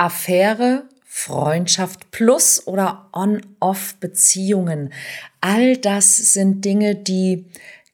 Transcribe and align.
Affäre, 0.00 0.84
Freundschaft 1.04 2.10
plus 2.10 2.66
oder 2.66 3.10
On-Off-Beziehungen. 3.12 4.94
All 5.42 5.76
das 5.76 6.16
sind 6.16 6.64
Dinge, 6.64 6.94
die 6.94 7.44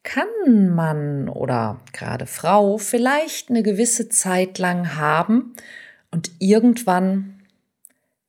kann 0.05 0.73
man 0.73 1.29
oder 1.29 1.81
gerade 1.93 2.27
Frau 2.27 2.79
vielleicht 2.79 3.51
eine 3.51 3.65
gewisse 3.65 4.09
Zeit 4.09 4.59
lang 4.59 4.95
haben 4.95 5.55
und 6.13 6.31
irgendwann 6.39 7.41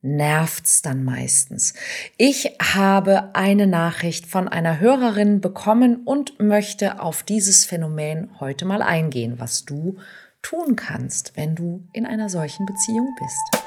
nervt's 0.01 0.81
dann 0.81 1.03
meistens. 1.03 1.75
Ich 2.17 2.55
habe 2.73 3.35
eine 3.35 3.67
Nachricht 3.67 4.25
von 4.25 4.47
einer 4.47 4.79
Hörerin 4.79 5.39
bekommen 5.39 5.97
und 6.03 6.39
möchte 6.39 6.99
auf 6.99 7.21
dieses 7.21 7.65
Phänomen 7.65 8.31
heute 8.39 8.65
mal 8.65 8.81
eingehen, 8.81 9.35
was 9.37 9.65
du 9.65 9.97
tun 10.41 10.75
kannst, 10.75 11.35
wenn 11.35 11.55
du 11.55 11.83
in 11.93 12.05
einer 12.05 12.29
solchen 12.29 12.65
Beziehung 12.65 13.13
bist. 13.19 13.66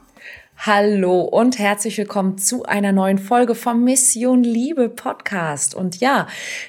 Hallo 0.63 1.21
und 1.21 1.57
herzlich 1.57 1.97
willkommen 1.97 2.37
zu 2.37 2.65
einer 2.65 2.91
neuen 2.91 3.17
Folge 3.17 3.55
vom 3.55 3.83
Mission 3.83 4.43
Liebe 4.43 4.89
Podcast. 4.89 5.73
Und 5.73 5.99
ja, 6.01 6.27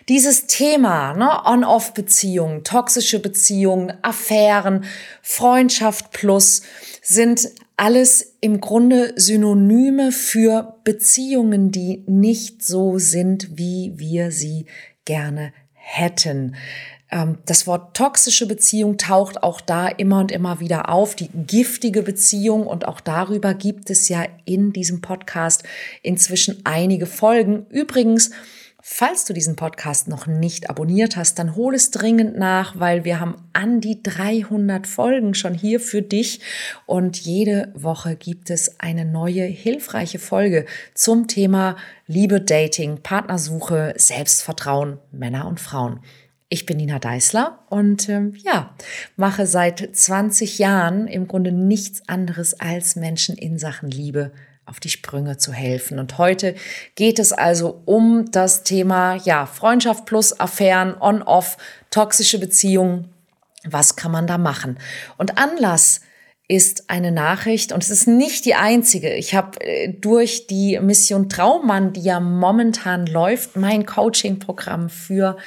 dieses 0.08 0.46
Thema, 0.46 1.12
ne, 1.12 1.28
On-Off-Beziehungen, 1.44 2.64
toxische 2.64 3.18
Beziehungen, 3.18 3.92
Affären, 4.00 4.86
Freundschaft 5.20 6.10
plus 6.10 6.62
sind 7.02 7.50
alles 7.76 8.38
im 8.40 8.62
Grunde 8.62 9.12
Synonyme 9.16 10.10
für 10.10 10.78
Beziehungen, 10.84 11.70
die 11.70 12.02
nicht 12.06 12.62
so 12.62 12.96
sind, 12.96 13.58
wie 13.58 13.92
wir 13.96 14.30
sie 14.30 14.64
gerne 15.04 15.52
hätten. 15.74 16.56
Ähm, 17.12 17.38
das 17.44 17.66
Wort 17.66 17.96
toxische 17.96 18.46
Beziehung 18.46 18.96
taucht 18.96 19.42
auch 19.42 19.60
da 19.60 19.86
immer 19.86 20.18
und 20.18 20.32
immer 20.32 20.58
wieder 20.58 20.88
auf, 20.88 21.14
die 21.14 21.28
giftige 21.28 22.02
Beziehung. 22.02 22.66
Und 22.66 22.88
auch 22.88 23.00
darüber 23.00 23.54
gibt 23.54 23.90
es 23.90 24.08
ja 24.08 24.24
in 24.44 24.72
diesem 24.72 25.00
Podcast 25.00 25.62
inzwischen 26.02 26.62
einige 26.64 27.06
Folgen. 27.06 27.66
Übrigens, 27.70 28.30
Falls 28.84 29.24
du 29.24 29.32
diesen 29.32 29.54
Podcast 29.54 30.08
noch 30.08 30.26
nicht 30.26 30.68
abonniert 30.68 31.14
hast, 31.14 31.38
dann 31.38 31.54
hol 31.54 31.72
es 31.72 31.92
dringend 31.92 32.36
nach, 32.36 32.80
weil 32.80 33.04
wir 33.04 33.20
haben 33.20 33.36
an 33.52 33.80
die 33.80 34.02
300 34.02 34.88
Folgen 34.88 35.34
schon 35.34 35.54
hier 35.54 35.78
für 35.78 36.02
dich 36.02 36.40
und 36.84 37.16
jede 37.20 37.72
Woche 37.76 38.16
gibt 38.16 38.50
es 38.50 38.80
eine 38.80 39.04
neue 39.04 39.44
hilfreiche 39.44 40.18
Folge 40.18 40.66
zum 40.94 41.28
Thema 41.28 41.76
Liebe, 42.08 42.40
Dating, 42.40 42.98
Partnersuche, 43.04 43.94
Selbstvertrauen, 43.96 44.98
Männer 45.12 45.46
und 45.46 45.60
Frauen. 45.60 46.00
Ich 46.52 46.66
bin 46.66 46.76
Nina 46.76 46.98
Deißler 46.98 47.60
und 47.70 48.10
ähm, 48.10 48.34
ja, 48.44 48.74
mache 49.16 49.46
seit 49.46 49.96
20 49.96 50.58
Jahren 50.58 51.06
im 51.06 51.26
Grunde 51.26 51.50
nichts 51.50 52.06
anderes 52.10 52.60
als 52.60 52.94
Menschen 52.94 53.38
in 53.38 53.58
Sachen 53.58 53.90
Liebe 53.90 54.32
auf 54.66 54.78
die 54.78 54.90
Sprünge 54.90 55.38
zu 55.38 55.54
helfen. 55.54 55.98
Und 55.98 56.18
heute 56.18 56.54
geht 56.94 57.18
es 57.18 57.32
also 57.32 57.80
um 57.86 58.30
das 58.32 58.64
Thema, 58.64 59.14
ja, 59.14 59.46
Freundschaft 59.46 60.04
plus 60.04 60.38
Affären, 60.38 60.94
on-off, 61.00 61.56
toxische 61.90 62.38
Beziehungen. 62.38 63.08
Was 63.64 63.96
kann 63.96 64.12
man 64.12 64.26
da 64.26 64.36
machen? 64.36 64.76
Und 65.16 65.38
Anlass 65.38 66.02
ist 66.48 66.90
eine 66.90 67.12
Nachricht 67.12 67.72
und 67.72 67.82
es 67.82 67.88
ist 67.88 68.06
nicht 68.06 68.44
die 68.44 68.56
einzige. 68.56 69.14
Ich 69.14 69.34
habe 69.34 69.58
äh, 69.62 69.88
durch 69.88 70.46
die 70.48 70.78
Mission 70.80 71.30
Traummann, 71.30 71.94
die 71.94 72.02
ja 72.02 72.20
momentan 72.20 73.06
läuft, 73.06 73.56
mein 73.56 73.86
Coaching-Programm 73.86 74.90
für 74.90 75.38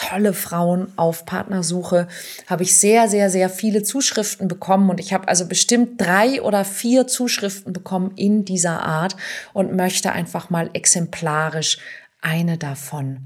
tolle 0.00 0.32
Frauen 0.32 0.90
auf 0.96 1.26
Partnersuche, 1.26 2.08
habe 2.46 2.62
ich 2.62 2.74
sehr, 2.74 3.08
sehr, 3.08 3.28
sehr 3.28 3.50
viele 3.50 3.82
Zuschriften 3.82 4.48
bekommen 4.48 4.88
und 4.88 4.98
ich 4.98 5.12
habe 5.12 5.28
also 5.28 5.46
bestimmt 5.46 6.00
drei 6.00 6.40
oder 6.40 6.64
vier 6.64 7.06
Zuschriften 7.06 7.74
bekommen 7.74 8.12
in 8.16 8.46
dieser 8.46 8.82
Art 8.82 9.16
und 9.52 9.76
möchte 9.76 10.12
einfach 10.12 10.48
mal 10.48 10.70
exemplarisch 10.72 11.78
eine 12.22 12.56
davon 12.56 13.18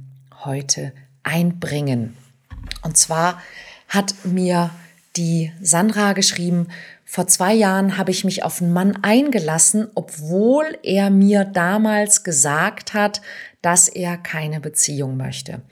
heute 0.45 0.93
einbringen. 1.23 2.17
Und 2.83 2.97
zwar 2.97 3.41
hat 3.89 4.15
mir 4.25 4.71
die 5.17 5.53
Sandra 5.63 6.13
geschrieben, 6.13 6.69
vor 7.05 7.29
zwei 7.29 7.55
Jahren 7.55 7.97
habe 7.97 8.11
ich 8.11 8.25
mich 8.25 8.43
auf 8.43 8.61
einen 8.61 8.73
Mann 8.73 8.99
eingelassen, 9.03 9.89
obwohl 9.95 10.77
er 10.83 11.11
mir 11.11 11.45
damals 11.45 12.25
gesagt 12.25 12.95
hat, 12.95 13.21
dass 13.65 13.89
er 13.89 14.19
keine 14.19 14.61
Beziehung 14.61 15.17
möchte. 15.17 15.63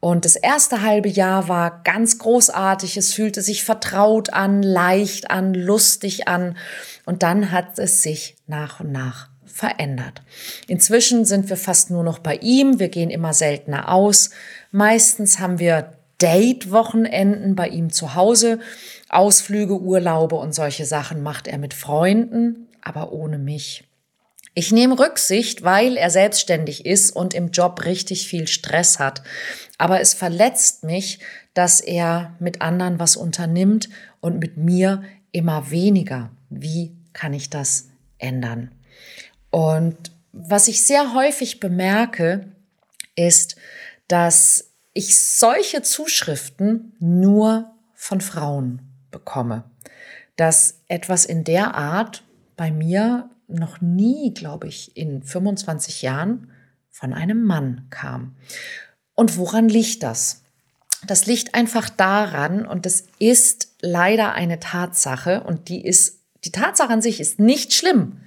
Und 0.00 0.24
das 0.24 0.36
erste 0.36 0.80
halbe 0.80 1.10
Jahr 1.10 1.48
war 1.48 1.82
ganz 1.84 2.18
großartig. 2.18 2.96
Es 2.96 3.12
fühlte 3.12 3.42
sich 3.42 3.62
vertraut 3.62 4.32
an, 4.32 4.62
leicht 4.62 5.30
an, 5.30 5.52
lustig 5.52 6.28
an. 6.28 6.56
Und 7.04 7.22
dann 7.22 7.50
hat 7.50 7.78
es 7.78 8.02
sich 8.02 8.36
nach 8.46 8.80
und 8.80 8.90
nach 8.90 9.28
verändert. 9.44 10.22
Inzwischen 10.66 11.26
sind 11.26 11.50
wir 11.50 11.58
fast 11.58 11.90
nur 11.90 12.02
noch 12.02 12.20
bei 12.20 12.36
ihm. 12.36 12.78
Wir 12.78 12.88
gehen 12.88 13.10
immer 13.10 13.34
seltener 13.34 13.92
aus. 13.92 14.30
Meistens 14.70 15.38
haben 15.38 15.58
wir 15.58 15.92
Date-Wochenenden 16.22 17.54
bei 17.54 17.68
ihm 17.68 17.90
zu 17.90 18.14
Hause. 18.14 18.60
Ausflüge, 19.10 19.78
Urlaube 19.78 20.36
und 20.36 20.54
solche 20.54 20.86
Sachen 20.86 21.22
macht 21.22 21.48
er 21.48 21.58
mit 21.58 21.74
Freunden, 21.74 22.68
aber 22.80 23.12
ohne 23.12 23.36
mich. 23.36 23.84
Ich 24.54 24.70
nehme 24.70 24.98
Rücksicht, 24.98 25.62
weil 25.62 25.96
er 25.96 26.10
selbstständig 26.10 26.84
ist 26.84 27.10
und 27.10 27.32
im 27.32 27.50
Job 27.50 27.84
richtig 27.84 28.28
viel 28.28 28.46
Stress 28.46 28.98
hat. 28.98 29.22
Aber 29.78 30.00
es 30.00 30.12
verletzt 30.12 30.84
mich, 30.84 31.20
dass 31.54 31.80
er 31.80 32.36
mit 32.38 32.60
anderen 32.60 32.98
was 32.98 33.16
unternimmt 33.16 33.88
und 34.20 34.38
mit 34.38 34.58
mir 34.58 35.02
immer 35.32 35.70
weniger. 35.70 36.30
Wie 36.50 36.94
kann 37.14 37.32
ich 37.32 37.48
das 37.48 37.88
ändern? 38.18 38.70
Und 39.50 40.12
was 40.32 40.68
ich 40.68 40.82
sehr 40.82 41.14
häufig 41.14 41.60
bemerke, 41.60 42.52
ist, 43.16 43.56
dass 44.08 44.72
ich 44.92 45.18
solche 45.18 45.82
Zuschriften 45.82 46.94
nur 46.98 47.72
von 47.94 48.20
Frauen 48.20 48.82
bekomme. 49.10 49.64
Dass 50.36 50.80
etwas 50.88 51.24
in 51.24 51.44
der 51.44 51.74
Art 51.74 52.24
bei 52.56 52.70
mir 52.70 53.30
noch 53.48 53.80
nie, 53.80 54.32
glaube 54.34 54.68
ich, 54.68 54.96
in 54.96 55.22
25 55.22 56.02
Jahren 56.02 56.50
von 56.90 57.12
einem 57.12 57.44
Mann 57.44 57.86
kam. 57.90 58.34
Und 59.14 59.36
woran 59.36 59.68
liegt 59.68 60.02
das? 60.02 60.42
Das 61.06 61.26
liegt 61.26 61.54
einfach 61.54 61.90
daran, 61.90 62.64
und 62.66 62.86
das 62.86 63.04
ist 63.18 63.74
leider 63.80 64.34
eine 64.34 64.60
Tatsache, 64.60 65.42
und 65.42 65.68
die 65.68 65.84
ist, 65.84 66.20
die 66.44 66.52
Tatsache 66.52 66.92
an 66.92 67.02
sich 67.02 67.20
ist 67.20 67.40
nicht 67.40 67.72
schlimm. 67.72 68.20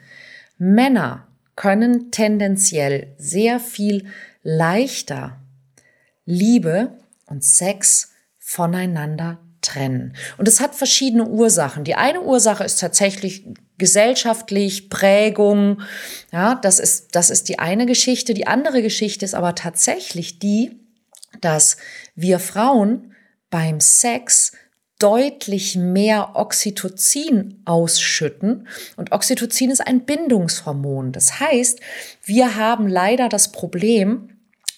Männer 0.57 1.27
können 1.55 2.11
tendenziell 2.11 3.13
sehr 3.17 3.59
viel 3.59 4.07
leichter 4.43 5.39
Liebe 6.25 6.97
und 7.27 7.43
Sex 7.43 8.11
voneinander 8.37 9.39
trennen. 9.61 10.15
Und 10.37 10.47
es 10.47 10.59
hat 10.59 10.75
verschiedene 10.75 11.27
Ursachen. 11.27 11.83
Die 11.83 11.95
eine 11.95 12.21
Ursache 12.21 12.63
ist 12.63 12.79
tatsächlich 12.79 13.45
gesellschaftlich, 13.77 14.89
Prägung. 14.89 15.81
Ja, 16.31 16.55
das 16.55 16.79
ist, 16.79 17.15
das 17.15 17.29
ist 17.29 17.49
die 17.49 17.59
eine 17.59 17.85
Geschichte. 17.85 18.33
Die 18.33 18.47
andere 18.47 18.81
Geschichte 18.81 19.25
ist 19.25 19.35
aber 19.35 19.55
tatsächlich 19.55 20.39
die, 20.39 20.79
dass 21.41 21.77
wir 22.15 22.39
Frauen 22.39 23.13
beim 23.49 23.79
Sex 23.79 24.53
deutlich 24.99 25.75
mehr 25.75 26.35
Oxytocin 26.35 27.61
ausschütten. 27.65 28.67
Und 28.95 29.11
Oxytocin 29.11 29.69
ist 29.69 29.85
ein 29.85 30.05
Bindungshormon. 30.05 31.11
Das 31.11 31.39
heißt, 31.39 31.81
wir 32.23 32.55
haben 32.55 32.87
leider 32.87 33.27
das 33.27 33.51
Problem, 33.51 34.34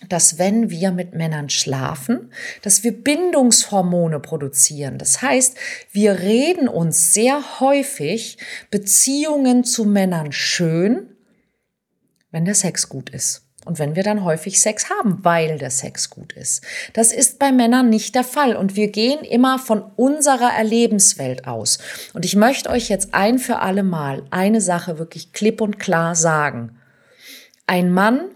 dass 0.10 0.38
wenn 0.38 0.70
wir 0.70 0.92
mit 0.92 1.14
Männern 1.14 1.50
schlafen, 1.50 2.32
dass 2.62 2.84
wir 2.84 2.92
Bindungshormone 2.92 4.20
produzieren. 4.20 4.98
Das 4.98 5.22
heißt, 5.22 5.58
wir 5.92 6.20
reden 6.20 6.68
uns 6.68 7.14
sehr 7.14 7.60
häufig 7.60 8.38
Beziehungen 8.70 9.64
zu 9.64 9.86
Männern 9.86 10.32
schön, 10.32 11.16
wenn 12.32 12.46
der 12.46 12.56
Sex 12.56 12.90
gut 12.90 13.10
ist. 13.10 13.44
und 13.66 13.80
wenn 13.80 13.98
wir 13.98 14.04
dann 14.04 14.24
häufig 14.24 14.62
Sex 14.62 14.90
haben, 14.90 15.20
weil 15.24 15.58
der 15.58 15.72
Sex 15.72 16.10
gut 16.10 16.32
ist. 16.32 16.64
Das 16.94 17.12
ist 17.12 17.38
bei 17.38 17.52
Männern 17.52 17.90
nicht 17.90 18.16
der 18.16 18.24
Fall 18.24 18.56
und 18.56 18.78
wir 18.78 18.88
gehen 18.88 19.20
immer 19.26 19.60
von 19.60 19.82
unserer 19.98 20.54
Erlebenswelt 20.58 21.46
aus. 21.46 21.80
Und 22.14 22.24
ich 22.24 22.38
möchte 22.38 22.70
euch 22.70 22.88
jetzt 22.88 23.14
ein 23.14 23.40
für 23.40 23.60
alle 23.60 23.84
Mal 23.84 24.24
eine 24.30 24.62
Sache 24.62 25.00
wirklich 25.00 25.34
klipp 25.34 25.60
und 25.60 25.80
klar 25.80 26.16
sagen. 26.16 26.78
Ein 27.66 27.92
Mann, 27.92 28.30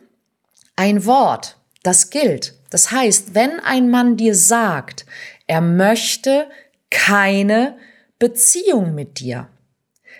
ein 0.75 1.06
Wort, 1.06 1.57
das 1.83 2.09
gilt. 2.09 2.56
Das 2.69 2.91
heißt, 2.91 3.35
wenn 3.35 3.59
ein 3.59 3.89
Mann 3.89 4.18
dir 4.18 4.35
sagt, 4.35 5.06
er 5.47 5.62
möchte 5.62 6.47
keine 6.89 7.77
Beziehung 8.19 8.95
mit 8.95 9.19
dir, 9.19 9.47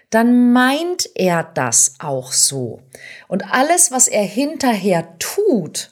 dann 0.10 0.52
meint 0.52 1.10
er 1.16 1.44
das 1.44 1.96
auch 2.00 2.34
so. 2.34 2.82
Und 3.28 3.54
alles, 3.54 3.92
was 3.92 4.08
er 4.08 4.24
hinterher 4.24 5.18
tut, 5.20 5.92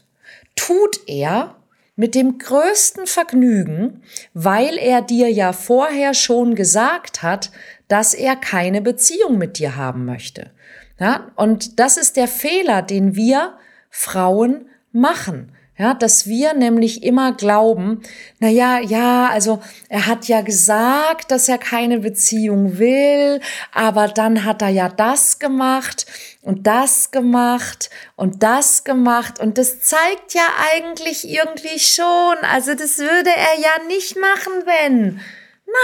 tut 0.56 1.00
er 1.08 1.56
mit 1.96 2.16
dem 2.16 2.38
größten 2.38 3.08
Vergnügen, 3.08 4.04
weil 4.34 4.78
er 4.78 5.02
dir 5.02 5.32
ja 5.32 5.54
vorher 5.54 6.14
schon 6.14 6.56
gesagt 6.56 7.24
hat, 7.24 7.52
dass 7.88 8.14
er 8.14 8.36
keine 8.36 8.82
Beziehung 8.82 9.38
mit 9.38 9.58
dir 9.58 9.76
haben 9.76 10.06
möchte. 10.06 10.52
Ja, 11.00 11.32
und 11.36 11.80
das 11.80 11.98
ist 11.98 12.18
der 12.18 12.28
Fehler, 12.28 12.82
den 12.82 13.16
wir 13.16 13.58
Frauen 13.90 14.70
machen. 14.92 15.56
Ja, 15.80 15.94
dass 15.94 16.28
wir 16.28 16.56
nämlich 16.56 17.04
immer 17.04 17.32
glauben, 17.32 18.02
na 18.40 18.50
ja, 18.50 18.80
ja, 18.80 19.30
also 19.30 19.62
er 19.88 20.08
hat 20.08 20.28
ja 20.28 20.42
gesagt, 20.42 21.32
dass 21.32 21.48
er 21.48 21.58
keine 21.58 22.00
Beziehung 22.00 22.80
will, 22.80 23.40
aber 23.72 24.10
dann 24.10 24.44
hat 24.44 24.62
er 24.62 24.68
ja 24.68 24.90
das 24.90 25.40
gemacht 25.40 26.06
und 26.42 26.68
das 26.68 27.12
gemacht 27.12 27.90
und 28.18 28.44
das 28.44 28.84
gemacht 28.84 29.40
und 29.40 29.58
das 29.58 29.80
zeigt 29.80 30.34
ja 30.34 30.48
eigentlich 30.74 31.26
irgendwie 31.26 31.80
schon, 31.80 32.36
also 32.42 32.74
das 32.76 32.98
würde 32.98 33.30
er 33.30 33.62
ja 33.62 33.88
nicht 33.88 34.18
machen, 34.18 34.52
wenn. 34.66 35.22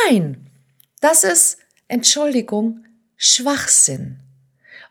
Nein, 0.10 0.51
das 1.00 1.24
ist, 1.24 1.58
Entschuldigung, 1.88 2.84
Schwachsinn. 3.16 4.25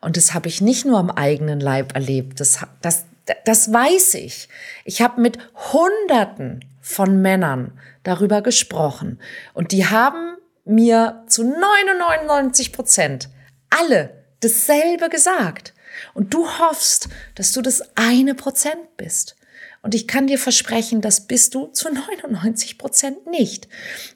Und 0.04 0.18
das 0.18 0.34
habe 0.34 0.48
ich 0.48 0.60
nicht 0.60 0.84
nur 0.84 0.98
am 0.98 1.10
eigenen 1.10 1.60
Leib 1.60 1.94
erlebt, 1.94 2.38
das, 2.38 2.58
das, 2.82 3.06
das 3.46 3.72
weiß 3.72 4.14
ich. 4.14 4.50
Ich 4.84 5.00
habe 5.00 5.18
mit 5.18 5.38
Hunderten 5.72 6.62
von 6.82 7.22
Männern 7.22 7.72
darüber 8.02 8.42
gesprochen 8.42 9.18
und 9.54 9.72
die 9.72 9.86
haben 9.86 10.36
mir 10.66 11.24
zu 11.26 11.42
99 11.42 12.72
Prozent 12.72 13.30
alle 13.70 14.24
dasselbe 14.40 15.08
gesagt. 15.08 15.72
Und 16.12 16.34
du 16.34 16.46
hoffst, 16.58 17.08
dass 17.34 17.52
du 17.52 17.62
das 17.62 17.82
eine 17.96 18.34
Prozent 18.34 18.98
bist. 18.98 19.36
Und 19.80 19.94
ich 19.94 20.06
kann 20.06 20.26
dir 20.26 20.38
versprechen, 20.38 21.00
das 21.00 21.26
bist 21.26 21.54
du 21.54 21.68
zu 21.68 21.88
99 21.88 22.76
Prozent 22.76 23.26
nicht. 23.26 23.68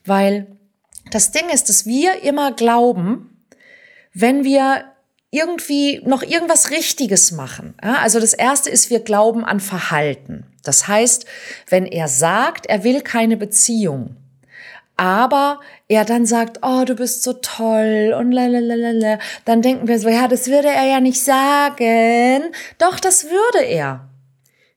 Weil 0.05 0.49
das 1.11 1.33
Ding 1.33 1.49
ist, 1.49 1.71
dass 1.71 1.87
wir 1.87 2.23
immer 2.23 2.53
glauben, 2.53 3.47
wenn 4.13 4.45
wir 4.45 4.85
irgendwie 5.31 6.01
noch 6.05 6.23
irgendwas 6.23 6.71
Richtiges 6.71 7.33
machen. 7.33 7.75
Ja, 7.83 7.97
also 7.97 8.19
das 8.21 8.33
erste 8.33 8.71
ist, 8.71 8.91
wir 8.91 9.01
glauben 9.01 9.45
an 9.45 9.61
Verhalten. 9.61 10.47
Das 10.65 10.89
heißt, 10.89 11.27
wenn 11.69 11.87
er 11.87 12.09
sagt, 12.09 12.67
er 12.67 12.85
will 12.85 13.03
keine 13.03 13.37
Beziehung, 13.37 14.17
aber 14.97 15.61
er 15.87 16.05
dann 16.05 16.27
sagt, 16.27 16.59
oh, 16.63 16.85
du 16.85 16.95
bist 16.97 17.23
so 17.23 17.35
toll 17.35 18.15
und 18.19 18.33
lalalala, 18.33 19.19
dann 19.45 19.63
denken 19.63 19.87
wir 19.87 20.01
so, 20.01 20.09
ja, 20.09 20.27
das 20.29 20.49
würde 20.49 20.69
er 20.69 20.87
ja 20.87 21.01
nicht 21.01 21.23
sagen. 21.23 22.43
Doch, 22.79 22.99
das 22.99 23.25
würde 23.25 23.65
er. 23.65 24.09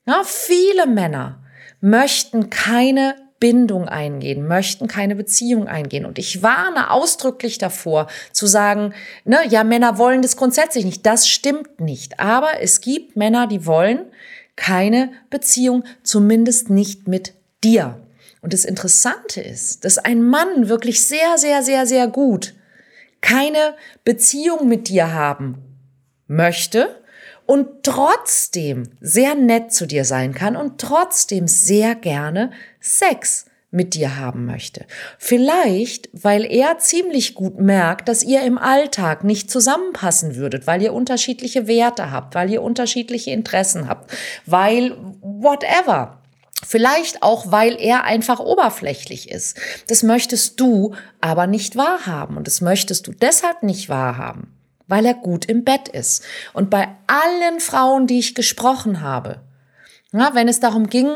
Ja, 0.06 0.22
viele 0.24 0.86
Männer 0.86 1.44
möchten 1.80 2.50
keine 2.50 3.16
Bindung 3.42 3.90
eingehen, 3.90 4.48
möchten 4.48 4.88
keine 4.88 5.16
Beziehung 5.16 5.68
eingehen. 5.68 6.06
Und 6.06 6.20
ich 6.20 6.44
warne 6.44 6.92
ausdrücklich 6.92 7.58
davor, 7.58 8.08
zu 8.32 8.46
sagen, 8.48 8.94
ne, 9.26 9.40
ja, 9.50 9.66
Männer 9.66 9.98
wollen 9.98 10.22
das 10.22 10.38
grundsätzlich 10.38 10.86
nicht. 10.86 11.06
Das 11.06 11.28
stimmt 11.28 11.82
nicht. 11.82 12.22
Aber 12.22 12.62
es 12.62 12.80
gibt 12.80 13.18
Männer, 13.18 13.48
die 13.48 13.66
wollen 13.66 14.06
keine 14.56 15.12
Beziehung, 15.32 15.84
zumindest 16.04 16.70
nicht 16.70 17.08
mit 17.08 17.34
dir. 17.64 18.00
Und 18.42 18.54
das 18.54 18.64
Interessante 18.64 19.42
ist, 19.42 19.84
dass 19.86 19.98
ein 19.98 20.24
Mann 20.24 20.70
wirklich 20.70 21.04
sehr, 21.04 21.38
sehr, 21.38 21.64
sehr, 21.64 21.86
sehr 21.86 22.08
gut 22.08 22.54
keine 23.22 23.76
Beziehung 24.04 24.68
mit 24.68 24.88
dir 24.88 25.14
haben 25.14 25.58
möchte, 26.28 27.01
und 27.52 27.84
trotzdem 27.84 28.84
sehr 29.02 29.36
nett 29.36 29.74
zu 29.74 29.86
dir 29.86 30.06
sein 30.06 30.34
kann 30.34 30.56
und 30.56 30.80
trotzdem 30.80 31.50
sehr 31.50 31.96
gerne 31.96 32.52
Sex 32.80 33.44
mit 33.72 33.94
dir 33.94 34.16
haben 34.18 34.46
möchte. 34.46 34.86
Vielleicht, 35.18 36.08
weil 36.14 36.46
er 36.46 36.78
ziemlich 36.78 37.36
gut 37.36 37.60
merkt, 37.60 38.08
dass 38.08 38.24
ihr 38.24 38.44
im 38.44 38.58
Alltag 38.58 39.26
nicht 39.26 39.52
zusammenpassen 39.52 40.38
würdet, 40.38 40.66
weil 40.66 40.82
ihr 40.82 40.94
unterschiedliche 40.94 41.68
Werte 41.68 42.10
habt, 42.10 42.36
weil 42.36 42.50
ihr 42.50 42.62
unterschiedliche 42.62 43.32
Interessen 43.32 43.90
habt, 43.90 44.10
weil 44.46 44.96
whatever. 45.20 46.22
Vielleicht 46.66 47.22
auch, 47.22 47.52
weil 47.52 47.76
er 47.78 48.06
einfach 48.06 48.40
oberflächlich 48.40 49.30
ist. 49.30 49.60
Das 49.88 50.04
möchtest 50.04 50.58
du 50.62 50.96
aber 51.20 51.48
nicht 51.48 51.76
wahrhaben 51.76 52.38
und 52.38 52.48
das 52.48 52.62
möchtest 52.62 53.08
du 53.08 53.12
deshalb 53.12 53.62
nicht 53.62 53.90
wahrhaben 53.90 54.54
weil 54.92 55.06
er 55.06 55.14
gut 55.14 55.46
im 55.46 55.64
Bett 55.64 55.88
ist. 55.88 56.22
Und 56.52 56.70
bei 56.70 56.90
allen 57.08 57.62
Frauen, 57.62 58.08
die 58.08 58.20
ich 58.20 58.36
gesprochen 58.36 59.00
habe, 59.00 59.40
ja, 60.12 60.32
wenn 60.36 60.50
es 60.50 60.60
darum 60.60 60.90
ging, 60.90 61.16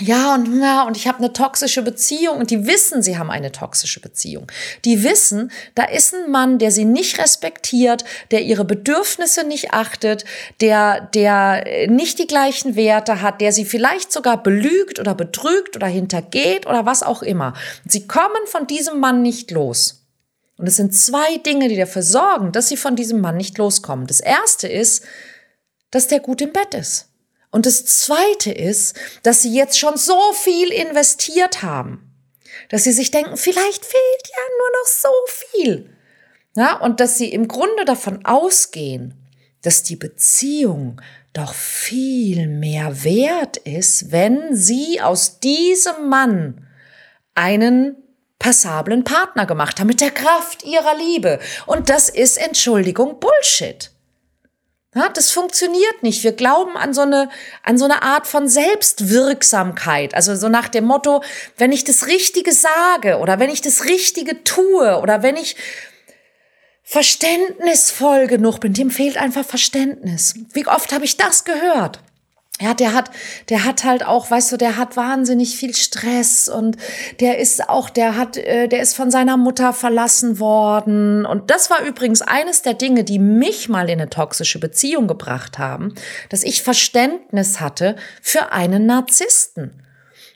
ja 0.00 0.34
und 0.34 0.60
ja 0.60 0.84
und 0.84 0.96
ich 0.96 1.08
habe 1.08 1.18
eine 1.18 1.32
toxische 1.32 1.82
Beziehung 1.82 2.38
und 2.38 2.50
die 2.50 2.66
wissen, 2.66 3.02
sie 3.02 3.18
haben 3.18 3.30
eine 3.30 3.50
toxische 3.50 4.00
Beziehung. 4.00 4.46
Die 4.84 5.02
wissen, 5.02 5.50
da 5.74 5.84
ist 5.84 6.14
ein 6.14 6.30
Mann, 6.30 6.58
der 6.58 6.70
sie 6.70 6.84
nicht 6.84 7.18
respektiert, 7.18 8.04
der 8.30 8.42
ihre 8.42 8.64
Bedürfnisse 8.64 9.44
nicht 9.46 9.72
achtet, 9.72 10.24
der 10.60 11.00
der 11.00 11.88
nicht 11.88 12.20
die 12.20 12.28
gleichen 12.28 12.76
Werte 12.76 13.20
hat, 13.20 13.40
der 13.40 13.52
sie 13.52 13.64
vielleicht 13.64 14.12
sogar 14.12 14.40
belügt 14.42 15.00
oder 15.00 15.16
betrügt 15.16 15.74
oder 15.74 15.88
hintergeht 15.88 16.66
oder 16.66 16.86
was 16.86 17.02
auch 17.02 17.22
immer. 17.22 17.54
Sie 17.84 18.06
kommen 18.06 18.46
von 18.46 18.68
diesem 18.68 19.00
Mann 19.00 19.22
nicht 19.22 19.50
los. 19.50 20.01
Und 20.62 20.68
es 20.68 20.76
sind 20.76 20.94
zwei 20.94 21.38
Dinge, 21.38 21.66
die 21.66 21.76
dafür 21.76 22.04
sorgen, 22.04 22.52
dass 22.52 22.68
sie 22.68 22.76
von 22.76 22.94
diesem 22.94 23.20
Mann 23.20 23.36
nicht 23.36 23.58
loskommen. 23.58 24.06
Das 24.06 24.20
erste 24.20 24.68
ist, 24.68 25.02
dass 25.90 26.06
der 26.06 26.20
gut 26.20 26.40
im 26.40 26.52
Bett 26.52 26.74
ist. 26.74 27.08
Und 27.50 27.66
das 27.66 27.84
zweite 27.84 28.52
ist, 28.52 28.96
dass 29.24 29.42
sie 29.42 29.52
jetzt 29.52 29.76
schon 29.76 29.96
so 29.96 30.16
viel 30.34 30.68
investiert 30.68 31.64
haben, 31.64 32.14
dass 32.68 32.84
sie 32.84 32.92
sich 32.92 33.10
denken, 33.10 33.36
vielleicht 33.36 33.84
fehlt 33.84 34.28
ja 34.28 34.42
nur 34.56 34.70
noch 34.78 34.86
so 34.86 35.08
viel. 35.26 35.90
Ja, 36.54 36.76
und 36.76 37.00
dass 37.00 37.18
sie 37.18 37.32
im 37.32 37.48
Grunde 37.48 37.84
davon 37.84 38.24
ausgehen, 38.24 39.14
dass 39.62 39.82
die 39.82 39.96
Beziehung 39.96 41.00
doch 41.32 41.54
viel 41.54 42.46
mehr 42.46 43.02
wert 43.02 43.56
ist, 43.56 44.12
wenn 44.12 44.54
sie 44.54 45.00
aus 45.00 45.40
diesem 45.40 46.08
Mann 46.08 46.68
einen 47.34 48.01
passablen 48.42 49.04
Partner 49.04 49.46
gemacht 49.46 49.78
haben, 49.78 49.86
mit 49.86 50.00
der 50.00 50.10
Kraft 50.10 50.64
ihrer 50.64 50.96
Liebe. 50.96 51.38
Und 51.64 51.88
das 51.88 52.08
ist, 52.08 52.36
Entschuldigung, 52.36 53.20
Bullshit. 53.20 53.92
Ja, 54.94 55.08
das 55.08 55.30
funktioniert 55.30 56.02
nicht. 56.02 56.22
Wir 56.24 56.32
glauben 56.32 56.76
an 56.76 56.92
so 56.92 57.02
eine, 57.02 57.30
an 57.62 57.78
so 57.78 57.84
eine 57.86 58.02
Art 58.02 58.26
von 58.26 58.48
Selbstwirksamkeit. 58.48 60.14
Also 60.14 60.34
so 60.34 60.48
nach 60.50 60.68
dem 60.68 60.84
Motto, 60.84 61.22
wenn 61.56 61.72
ich 61.72 61.84
das 61.84 62.08
Richtige 62.08 62.52
sage 62.52 63.18
oder 63.18 63.38
wenn 63.38 63.48
ich 63.48 63.62
das 63.62 63.84
Richtige 63.84 64.44
tue 64.44 64.98
oder 65.00 65.22
wenn 65.22 65.36
ich 65.36 65.56
verständnisvoll 66.82 68.26
genug 68.26 68.58
bin, 68.58 68.74
dem 68.74 68.90
fehlt 68.90 69.16
einfach 69.16 69.46
Verständnis. 69.46 70.34
Wie 70.52 70.66
oft 70.66 70.92
habe 70.92 71.04
ich 71.04 71.16
das 71.16 71.44
gehört? 71.44 72.00
Ja, 72.62 72.74
der 72.74 72.92
hat, 72.92 73.10
der 73.48 73.64
hat 73.64 73.82
halt 73.82 74.06
auch, 74.06 74.30
weißt 74.30 74.52
du, 74.52 74.56
der 74.56 74.76
hat 74.76 74.96
wahnsinnig 74.96 75.56
viel 75.56 75.74
Stress 75.74 76.48
und 76.48 76.76
der 77.18 77.40
ist 77.40 77.68
auch, 77.68 77.90
der 77.90 78.16
hat, 78.16 78.36
äh, 78.36 78.68
der 78.68 78.80
ist 78.80 78.94
von 78.94 79.10
seiner 79.10 79.36
Mutter 79.36 79.72
verlassen 79.72 80.38
worden. 80.38 81.26
Und 81.26 81.50
das 81.50 81.70
war 81.70 81.82
übrigens 81.82 82.22
eines 82.22 82.62
der 82.62 82.74
Dinge, 82.74 83.02
die 83.02 83.18
mich 83.18 83.68
mal 83.68 83.90
in 83.90 84.00
eine 84.00 84.10
toxische 84.10 84.60
Beziehung 84.60 85.08
gebracht 85.08 85.58
haben, 85.58 85.94
dass 86.28 86.44
ich 86.44 86.62
Verständnis 86.62 87.58
hatte 87.58 87.96
für 88.20 88.52
einen 88.52 88.86
Narzissten. 88.86 89.82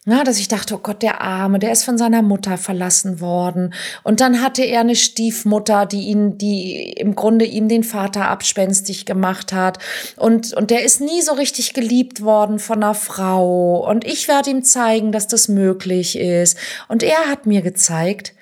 Na, 0.09 0.23
dass 0.23 0.39
ich 0.39 0.47
dachte, 0.47 0.77
oh 0.77 0.79
Gott, 0.79 1.03
der 1.03 1.21
Arme, 1.21 1.59
der 1.59 1.73
ist 1.73 1.83
von 1.83 1.99
seiner 1.99 2.23
Mutter 2.23 2.59
verlassen 2.59 3.19
worden. 3.21 3.75
Und 4.05 4.21
dann 4.21 4.41
hatte 4.41 4.63
er 4.63 4.79
eine 4.79 4.95
Stiefmutter, 4.95 5.85
die 5.85 6.03
ihn, 6.03 6.39
die 6.39 6.93
im 6.93 7.17
Grunde 7.17 7.45
ihm 7.45 7.69
den 7.69 7.83
Vater 7.83 8.29
abspenstig 8.29 9.05
gemacht 9.05 9.53
hat. 9.53 9.81
Und, 10.17 10.53
und 10.53 10.71
der 10.71 10.85
ist 10.85 11.01
nie 11.01 11.23
so 11.23 11.33
richtig 11.33 11.75
geliebt 11.75 12.23
worden 12.23 12.61
von 12.61 12.85
einer 12.85 12.95
Frau. 12.95 13.85
Und 13.85 14.05
ich 14.05 14.29
werde 14.29 14.51
ihm 14.51 14.63
zeigen, 14.63 15.11
dass 15.11 15.27
das 15.27 15.49
möglich 15.49 16.17
ist. 16.17 16.57
Und 16.87 17.03
er 17.03 17.29
hat 17.29 17.47
mir 17.47 17.63
gezeigt, 17.63 18.33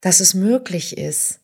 dass 0.00 0.20
es 0.20 0.34
möglich 0.34 0.96
ist, 0.96 1.40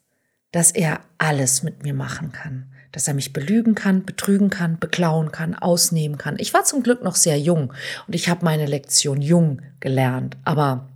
dass 0.52 0.70
er 0.70 1.00
alles 1.18 1.64
mit 1.64 1.82
mir 1.82 1.94
machen 1.94 2.30
kann. 2.30 2.70
Dass 2.96 3.08
er 3.08 3.12
mich 3.12 3.34
belügen 3.34 3.74
kann, 3.74 4.06
betrügen 4.06 4.48
kann, 4.48 4.78
beklauen 4.78 5.30
kann, 5.30 5.54
ausnehmen 5.54 6.16
kann. 6.16 6.36
Ich 6.38 6.54
war 6.54 6.64
zum 6.64 6.82
Glück 6.82 7.04
noch 7.04 7.14
sehr 7.14 7.38
jung 7.38 7.74
und 8.06 8.14
ich 8.14 8.30
habe 8.30 8.42
meine 8.42 8.64
Lektion 8.64 9.20
jung 9.20 9.60
gelernt. 9.80 10.38
Aber 10.44 10.88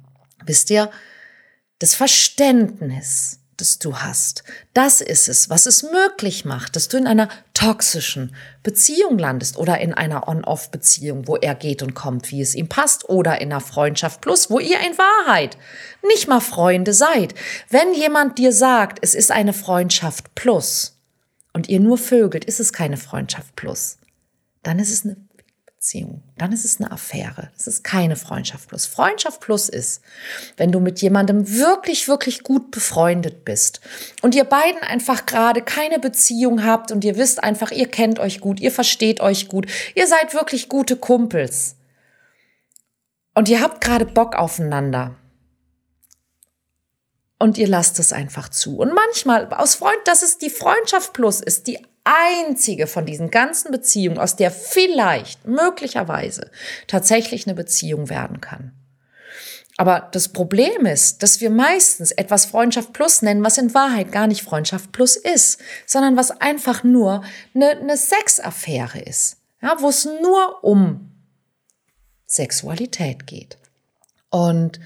wisst 0.47 0.71
ihr, 0.71 0.90
das 1.78 1.95
Verständnis, 1.95 3.40
das 3.59 3.80
du 3.80 3.99
hast. 3.99 4.45
Das 4.73 5.02
ist 5.02 5.28
es, 5.28 5.50
was 5.50 5.66
es 5.66 5.83
möglich 5.83 6.47
macht, 6.47 6.75
dass 6.75 6.88
du 6.88 6.97
in 6.97 7.07
einer 7.07 7.28
toxischen 7.52 8.35
Beziehung 8.62 9.19
landest 9.19 9.59
oder 9.59 9.78
in 9.80 9.92
einer 9.92 10.26
On-Off-Beziehung, 10.26 11.28
wo 11.28 11.37
er 11.37 11.54
geht 11.54 11.83
und 11.83 11.92
kommt, 11.92 12.30
wie 12.30 12.40
es 12.40 12.54
ihm 12.54 12.71
passt, 12.71 13.11
oder 13.11 13.42
in 13.42 13.52
einer 13.52 13.61
Freundschaft 13.61 14.23
plus, 14.23 14.49
wo 14.49 14.59
ihr 14.59 14.78
in 14.80 14.97
Wahrheit 14.97 15.59
nicht 16.09 16.28
mal 16.28 16.40
Freunde 16.40 16.95
seid. 16.95 17.35
Wenn 17.69 17.92
jemand 17.92 18.38
dir 18.38 18.54
sagt, 18.54 19.00
es 19.02 19.14
ist 19.14 19.30
eine 19.30 19.52
Freundschaft 19.52 20.35
plus 20.35 20.97
und 21.52 21.69
ihr 21.69 21.80
nur 21.80 21.99
vögelt, 21.99 22.45
ist 22.45 22.61
es 22.61 22.73
keine 22.73 22.97
Freundschaft 22.97 23.57
plus. 23.57 23.99
Dann 24.62 24.78
ist 24.78 24.92
es 24.92 25.04
eine 25.04 25.16
Beziehung. 25.80 26.23
Dann 26.37 26.52
ist 26.52 26.66
es 26.66 26.78
eine 26.78 26.92
Affäre. 26.92 27.50
Es 27.57 27.66
ist 27.66 27.83
keine 27.83 28.14
Freundschaft 28.14 28.69
plus. 28.69 28.85
Freundschaft 28.85 29.40
plus 29.40 29.71
ist, 29.71 30.02
wenn 30.59 30.73
du 30.73 30.78
mit 30.78 31.00
jemandem 31.00 31.49
wirklich, 31.57 32.07
wirklich 32.07 32.42
gut 32.42 32.71
befreundet 32.71 33.47
bist 33.47 33.80
und 34.21 34.35
ihr 34.35 34.45
beiden 34.45 34.83
einfach 34.83 35.25
gerade 35.25 35.62
keine 35.62 35.99
Beziehung 35.99 36.64
habt 36.64 36.92
und 36.92 37.02
ihr 37.02 37.16
wisst 37.16 37.42
einfach, 37.42 37.71
ihr 37.71 37.88
kennt 37.88 38.19
euch 38.19 38.40
gut, 38.40 38.61
ihr 38.61 38.71
versteht 38.71 39.21
euch 39.21 39.49
gut, 39.49 39.69
ihr 39.95 40.07
seid 40.07 40.35
wirklich 40.35 40.69
gute 40.69 40.97
Kumpels 40.97 41.76
und 43.35 43.49
ihr 43.49 43.62
habt 43.62 43.80
gerade 43.80 44.04
Bock 44.04 44.37
aufeinander 44.37 45.16
und 47.40 47.56
ihr 47.56 47.66
lasst 47.66 47.99
es 47.99 48.12
einfach 48.12 48.50
zu. 48.50 48.76
Und 48.76 48.94
manchmal 48.94 49.52
aus 49.54 49.75
Freund, 49.75 49.99
dass 50.04 50.23
es 50.23 50.37
die 50.38 50.50
Freundschaft 50.50 51.14
plus 51.14 51.40
ist, 51.40 51.66
die 51.66 51.78
einzige 52.04 52.87
von 52.87 53.06
diesen 53.06 53.30
ganzen 53.30 53.73
Beziehungen, 53.73 54.18
aus 54.18 54.37
der 54.37 54.50
vielleicht, 54.50 55.47
möglicherweise 55.47 56.50
tatsächlich 56.87 57.47
eine 57.47 57.54
Beziehung 57.54 58.11
werden 58.11 58.42
kann. 58.42 58.73
Aber 59.78 60.11
das 60.12 60.28
Problem 60.28 60.85
ist, 60.85 61.23
dass 61.23 61.40
wir 61.40 61.49
meistens 61.49 62.11
etwas 62.11 62.44
Freundschaft 62.44 62.92
Plus 62.92 63.23
nennen, 63.23 63.42
was 63.42 63.56
in 63.56 63.73
Wahrheit 63.73 64.12
gar 64.12 64.26
nicht 64.26 64.42
Freundschaft 64.42 64.92
Plus 64.92 65.16
ist, 65.16 65.59
sondern 65.87 66.18
was 66.18 66.42
einfach 66.42 66.85
nur 66.85 67.25
eine, 67.54 67.70
eine 67.70 67.97
Sexaffäre 67.97 69.00
ist, 69.00 69.38
ja, 69.62 69.76
wo 69.80 69.88
es 69.88 70.04
nur 70.04 70.62
um 70.62 71.11
Sexualität 72.26 73.26
geht. 73.26 73.56
Und 74.28 74.78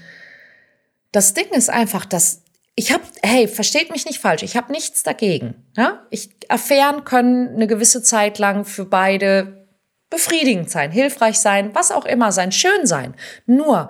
das 1.11 1.33
Ding 1.33 1.49
ist 1.51 1.69
einfach, 1.69 2.05
dass 2.05 2.44
ich 2.75 2.91
habe, 2.91 3.03
hey, 3.23 3.47
versteht 3.47 3.89
mich 3.89 4.05
nicht 4.05 4.19
falsch, 4.19 4.43
ich 4.43 4.57
habe 4.57 4.71
nichts 4.71 5.03
dagegen. 5.03 5.65
Ja? 5.77 6.05
Ich, 6.09 6.29
Affären 6.49 7.05
können 7.05 7.55
eine 7.55 7.67
gewisse 7.67 8.03
Zeit 8.03 8.37
lang 8.37 8.65
für 8.65 8.85
beide 8.85 9.65
befriedigend 10.09 10.69
sein, 10.69 10.91
hilfreich 10.91 11.39
sein, 11.39 11.73
was 11.73 11.91
auch 11.91 12.05
immer 12.05 12.31
sein, 12.31 12.51
schön 12.51 12.85
sein. 12.85 13.15
Nur, 13.45 13.89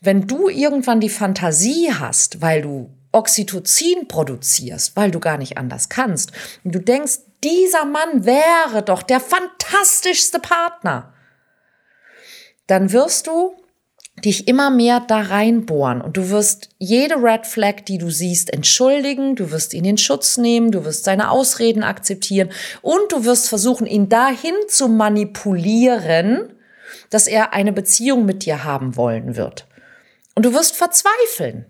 wenn 0.00 0.26
du 0.26 0.48
irgendwann 0.48 1.00
die 1.00 1.10
Fantasie 1.10 1.92
hast, 1.92 2.40
weil 2.40 2.62
du 2.62 2.90
Oxytocin 3.12 4.06
produzierst, 4.06 4.94
weil 4.96 5.10
du 5.10 5.18
gar 5.18 5.36
nicht 5.36 5.58
anders 5.58 5.88
kannst, 5.88 6.32
und 6.64 6.74
du 6.74 6.78
denkst, 6.78 7.18
dieser 7.42 7.84
Mann 7.84 8.24
wäre 8.24 8.82
doch 8.84 9.02
der 9.02 9.20
fantastischste 9.20 10.38
Partner, 10.38 11.12
dann 12.68 12.92
wirst 12.92 13.26
du 13.26 13.59
dich 14.24 14.48
immer 14.48 14.70
mehr 14.70 15.00
da 15.00 15.20
reinbohren 15.20 16.00
und 16.00 16.16
du 16.16 16.30
wirst 16.30 16.70
jede 16.78 17.16
Red 17.16 17.46
Flag, 17.46 17.84
die 17.86 17.98
du 17.98 18.10
siehst, 18.10 18.52
entschuldigen, 18.52 19.36
du 19.36 19.50
wirst 19.50 19.74
ihn 19.74 19.84
in 19.84 19.98
Schutz 19.98 20.36
nehmen, 20.36 20.70
du 20.70 20.84
wirst 20.84 21.04
seine 21.04 21.30
Ausreden 21.30 21.82
akzeptieren 21.82 22.50
und 22.82 23.12
du 23.12 23.24
wirst 23.24 23.48
versuchen, 23.48 23.86
ihn 23.86 24.08
dahin 24.08 24.54
zu 24.68 24.88
manipulieren, 24.88 26.52
dass 27.10 27.26
er 27.26 27.52
eine 27.52 27.72
Beziehung 27.72 28.24
mit 28.24 28.44
dir 28.44 28.64
haben 28.64 28.96
wollen 28.96 29.36
wird. 29.36 29.66
Und 30.34 30.44
du 30.44 30.54
wirst 30.54 30.76
verzweifeln. 30.76 31.66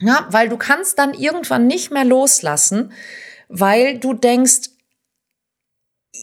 Ja, 0.00 0.26
weil 0.30 0.48
du 0.48 0.56
kannst 0.56 0.98
dann 0.98 1.12
irgendwann 1.12 1.66
nicht 1.66 1.90
mehr 1.90 2.04
loslassen, 2.04 2.92
weil 3.48 3.98
du 3.98 4.14
denkst, 4.14 4.70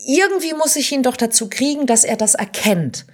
irgendwie 0.07 0.53
muss 0.53 0.75
ich 0.75 0.91
ihn 0.91 1.03
doch 1.03 1.17
dazu 1.17 1.49
kriegen, 1.49 1.85
dass 1.85 2.03
er 2.03 2.15
das 2.15 2.35
erkennt. 2.35 3.05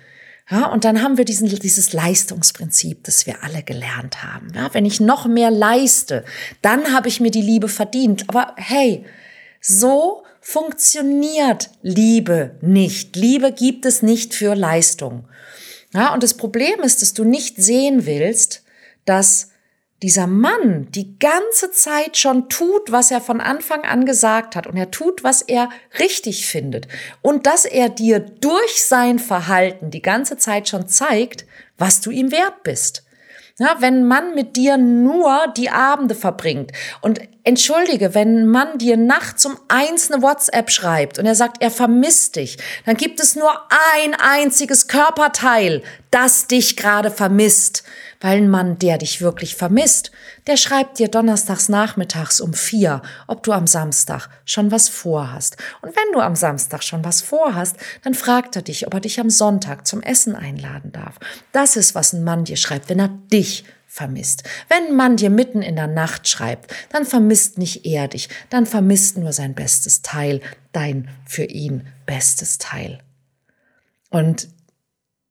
Ja, 0.52 0.66
und 0.66 0.84
dann 0.84 1.02
haben 1.02 1.18
wir 1.18 1.24
diesen, 1.24 1.48
dieses 1.48 1.94
Leistungsprinzip, 1.94 3.06
das 3.06 3.26
wir 3.26 3.42
alle 3.42 3.64
gelernt 3.64 4.22
haben. 4.22 4.52
Ja, 4.54 4.74
wenn 4.74 4.86
ich 4.86 5.00
noch 5.00 5.26
mehr 5.26 5.50
leiste, 5.50 6.26
dann 6.62 6.94
habe 6.94 7.08
ich 7.08 7.22
mir 7.22 7.32
die 7.32 7.42
Liebe 7.42 7.70
verdient. 7.70 8.26
Aber 8.28 8.54
hey, 8.58 9.06
so 9.62 10.24
funktioniert 10.42 11.70
Liebe 11.82 12.56
nicht. 12.60 13.16
Liebe 13.16 13.54
gibt 13.54 13.86
es 13.86 14.02
nicht 14.02 14.34
für 14.34 14.54
Leistung. 14.54 15.24
Ja, 15.94 16.14
und 16.14 16.22
das 16.22 16.34
Problem 16.34 16.82
ist, 16.82 17.02
dass 17.02 17.14
du 17.14 17.24
nicht 17.24 17.56
sehen 17.56 18.06
willst, 18.06 18.64
dass 19.06 19.51
dieser 20.04 20.26
Mann 20.26 20.88
die 20.92 21.20
ganze 21.20 21.72
Zeit 21.72 22.18
schon 22.18 22.50
tut, 22.50 22.92
was 22.92 23.12
er 23.12 23.22
von 23.22 23.40
Anfang 23.40 23.84
an 23.84 24.06
gesagt 24.06 24.56
hat 24.56 24.66
und 24.66 24.76
er 24.76 24.90
tut, 24.90 25.24
was 25.24 25.44
er 25.44 25.70
richtig 26.00 26.48
findet 26.48 26.88
und 27.22 27.46
dass 27.46 27.66
er 27.66 27.90
dir 27.90 28.20
durch 28.20 28.84
sein 28.84 29.20
Verhalten 29.20 29.92
die 29.92 30.02
ganze 30.02 30.38
Zeit 30.38 30.68
schon 30.68 30.88
zeigt, 30.88 31.46
was 31.78 32.02
du 32.02 32.10
ihm 32.10 32.32
wert 32.32 32.64
bist. 32.64 33.04
Ja, 33.60 33.76
wenn 33.80 34.08
Mann 34.08 34.34
mit 34.34 34.56
dir 34.56 34.78
nur 34.78 35.54
die 35.56 35.70
Abende 35.70 36.16
verbringt 36.16 36.72
und 37.02 37.20
entschuldige, 37.44 38.16
wenn 38.16 38.40
ein 38.40 38.48
Mann 38.48 38.80
dir 38.80 38.98
nachts 38.98 39.46
um 39.46 39.56
eins 39.68 40.10
eine 40.10 40.24
WhatsApp 40.24 40.72
schreibt 40.72 41.20
und 41.20 41.28
er 41.28 41.36
sagt, 41.36 41.62
er 41.62 41.70
vermisst 41.70 42.38
dich, 42.38 42.58
dann 42.88 42.98
gibt 42.98 43.20
es 43.20 43.36
nur 43.36 43.52
ein 43.94 44.16
einziges 44.16 44.88
Körperteil, 44.88 45.84
das 46.10 46.48
dich 46.48 46.76
gerade 46.76 47.12
vermisst. 47.12 47.84
Weil 48.22 48.38
ein 48.38 48.50
Mann, 48.50 48.78
der 48.78 49.00
dich 49.00 49.20
wirklich 49.20 49.56
vermisst, 49.56 50.12
der 50.48 50.56
schreibt 50.56 51.00
dir 51.00 51.08
donnerstags 51.08 51.70
nachmittags 51.70 52.40
um 52.40 52.54
vier, 52.54 53.02
ob 53.28 53.44
du 53.44 53.52
am 53.52 53.68
Samstag 53.68 54.30
schon 54.46 54.72
was 54.72 54.88
vorhast. 54.88 55.58
Und 55.82 55.96
wenn 55.96 56.14
du 56.14 56.22
am 56.22 56.36
Samstag 56.36 56.84
schon 56.84 57.04
was 57.04 57.22
vorhast, 57.22 57.76
dann 58.04 58.14
fragt 58.14 58.56
er 58.56 58.62
dich, 58.62 58.86
ob 58.86 58.94
er 58.94 59.00
dich 59.02 59.20
am 59.20 59.32
Sonntag 59.32 59.88
zum 59.88 60.02
Essen 60.04 60.36
einladen 60.36 60.92
darf. 60.92 61.20
Das 61.52 61.76
ist, 61.76 61.96
was 61.96 62.14
ein 62.14 62.24
Mann 62.24 62.46
dir 62.46 62.58
schreibt, 62.58 62.90
wenn 62.90 63.00
er 63.00 63.10
dich 63.10 63.66
vermisst. 63.88 64.44
Wenn 64.70 64.88
ein 64.88 64.96
Mann 64.96 65.18
dir 65.18 65.30
mitten 65.30 65.62
in 65.62 65.76
der 65.76 65.88
Nacht 65.88 66.28
schreibt, 66.28 66.74
dann 66.92 67.06
vermisst 67.06 67.58
nicht 67.58 67.86
er 67.86 68.08
dich, 68.08 68.30
dann 68.50 68.66
vermisst 68.66 69.18
nur 69.18 69.34
sein 69.34 69.54
bestes 69.54 70.02
Teil, 70.02 70.40
dein 70.72 71.10
für 71.26 71.44
ihn 71.44 71.88
bestes 72.06 72.58
Teil. 72.58 73.00
Und 74.10 74.48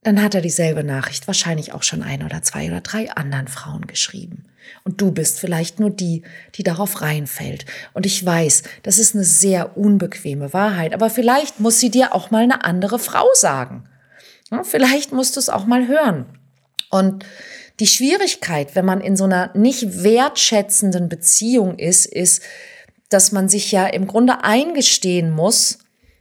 dann 0.03 0.23
hat 0.23 0.35
er 0.35 0.41
dieselbe 0.41 0.83
Nachricht 0.83 1.27
wahrscheinlich 1.27 1.73
auch 1.73 1.83
schon 1.83 2.03
ein 2.03 2.23
oder 2.23 2.43
zwei 2.43 2.69
oder 2.69 2.81
drei 2.81 3.11
anderen 3.11 3.49
Frauen 3.49 3.87
geschrieben. 3.87 4.45
Und 4.85 5.01
du 5.01 5.11
bist 5.11 5.39
vielleicht 5.39 5.79
nur 5.79 5.91
die, 5.91 6.23
die 6.55 6.63
darauf 6.63 7.03
reinfällt. 7.03 7.67
Und 7.93 8.07
ich 8.07 8.25
weiß, 8.25 8.63
das 8.83 8.99
ist 8.99 9.15
eine 9.15 9.25
sehr 9.25 9.77
unbequeme 9.77 10.53
Wahrheit, 10.53 10.95
aber 10.95 11.11
vielleicht 11.11 11.61
muss 11.61 11.81
sie 11.81 11.91
dir 11.91 12.15
auch 12.15 12.31
mal 12.31 12.43
eine 12.43 12.65
andere 12.65 12.99
Frau 12.99 13.27
sagen. 13.35 13.85
Vielleicht 14.63 15.13
musst 15.13 15.37
du 15.37 15.41
es 15.41 15.49
auch 15.49 15.67
mal 15.67 15.87
hören. 15.87 16.27
Und 16.91 17.25
die 17.79 17.87
Schwierigkeit, 17.87 18.75
wenn 18.75 18.85
man 18.85 19.01
in 19.01 19.17
so 19.17 19.25
einer 19.25 19.57
nicht 19.57 20.03
wertschätzenden 20.03 21.09
Beziehung 21.09 21.79
ist, 21.79 22.07
ist, 22.07 22.43
dass 23.11 23.33
man 23.33 23.49
sich 23.49 23.71
ja 23.71 23.87
im 23.87 24.07
Grunde 24.07 24.45
eingestehen 24.45 25.31
muss, 25.31 25.79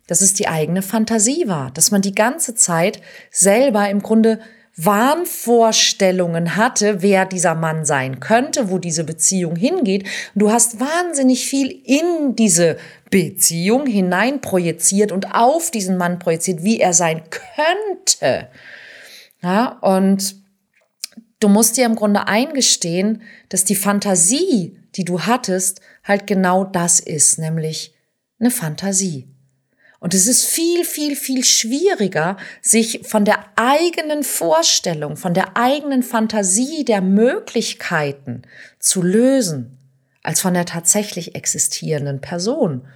dass 0.10 0.22
es 0.22 0.34
die 0.34 0.48
eigene 0.48 0.82
Fantasie 0.82 1.48
war, 1.48 1.70
dass 1.70 1.92
man 1.92 2.02
die 2.02 2.16
ganze 2.16 2.56
Zeit 2.56 3.00
selber 3.30 3.88
im 3.90 4.02
Grunde 4.02 4.40
Wahnvorstellungen 4.76 6.56
hatte, 6.56 7.04
wer 7.04 7.26
dieser 7.26 7.54
Mann 7.54 7.86
sein 7.86 8.20
könnte, 8.20 8.72
wo 8.72 8.80
diese 8.80 9.04
Beziehung 9.04 9.56
hingeht. 9.56 10.08
Du 10.34 10.52
hast 10.52 10.80
wahnsinnig 10.80 11.46
viel 11.46 11.70
in 11.70 12.36
diese 12.36 12.78
Beziehung 13.12 13.86
hinein 13.86 14.42
projiziert 14.42 15.12
und 15.12 15.36
auf 15.36 15.70
diesen 15.70 15.96
Mann 15.98 16.18
projiziert, 16.18 16.64
wie 16.64 16.80
er 16.80 16.94
sein 16.94 17.22
könnte. 17.30 18.48
Ja, 19.44 19.78
und 19.82 20.38
du 21.40 21.50
musst 21.50 21.78
dir 21.78 21.86
im 21.86 21.96
Grunde 21.96 22.28
eingestehen, 22.28 23.22
dass 23.50 23.64
die 23.64 23.76
Fantasie, 23.76 24.80
die 24.96 25.06
du 25.06 25.22
hattest, 25.22 25.82
halt 26.04 26.26
genau 26.26 26.64
das 26.64 27.00
ist, 27.00 27.38
nämlich 27.38 27.94
eine 28.40 28.50
Fantasie. 28.50 29.28
Und 30.00 30.14
es 30.14 30.28
ist 30.28 30.46
viel, 30.46 30.86
viel, 30.86 31.16
viel 31.16 31.44
schwieriger, 31.44 32.38
sich 32.62 33.02
von 33.04 33.26
der 33.26 33.46
eigenen 33.58 34.24
Vorstellung, 34.24 35.18
von 35.18 35.34
der 35.34 35.58
eigenen 35.58 36.04
Fantasie 36.04 36.86
der 36.86 37.02
Möglichkeiten 37.02 38.44
zu 38.80 39.02
lösen, 39.02 39.78
als 40.24 40.40
von 40.40 40.54
der 40.54 40.66
tatsächlich 40.66 41.36
existierenden 41.36 42.22
Person. 42.22 42.88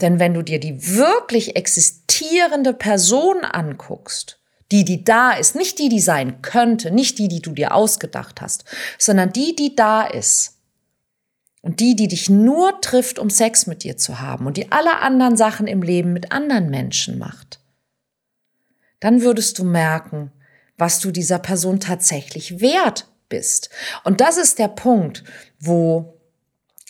Denn 0.00 0.20
wenn 0.20 0.34
du 0.34 0.42
dir 0.42 0.60
die 0.60 0.96
wirklich 0.96 1.56
existierende 1.56 2.72
Person 2.72 3.44
anguckst, 3.44 4.38
die, 4.70 4.84
die 4.84 5.04
da 5.04 5.32
ist, 5.32 5.56
nicht 5.56 5.78
die, 5.78 5.88
die 5.88 6.00
sein 6.00 6.40
könnte, 6.40 6.90
nicht 6.90 7.18
die, 7.18 7.28
die 7.28 7.42
du 7.42 7.52
dir 7.52 7.74
ausgedacht 7.74 8.40
hast, 8.40 8.64
sondern 8.98 9.32
die, 9.32 9.54
die 9.56 9.76
da 9.76 10.04
ist, 10.06 10.53
und 11.64 11.80
die, 11.80 11.96
die 11.96 12.08
dich 12.08 12.28
nur 12.28 12.78
trifft, 12.82 13.18
um 13.18 13.30
Sex 13.30 13.66
mit 13.66 13.84
dir 13.84 13.96
zu 13.96 14.20
haben 14.20 14.46
und 14.46 14.58
die 14.58 14.70
alle 14.70 14.98
anderen 14.98 15.34
Sachen 15.34 15.66
im 15.66 15.80
Leben 15.80 16.12
mit 16.12 16.30
anderen 16.30 16.68
Menschen 16.68 17.18
macht, 17.18 17.58
dann 19.00 19.22
würdest 19.22 19.58
du 19.58 19.64
merken, 19.64 20.30
was 20.76 21.00
du 21.00 21.10
dieser 21.10 21.38
Person 21.38 21.80
tatsächlich 21.80 22.60
wert 22.60 23.08
bist. 23.30 23.70
Und 24.04 24.20
das 24.20 24.36
ist 24.36 24.58
der 24.58 24.68
Punkt, 24.68 25.24
wo 25.58 26.20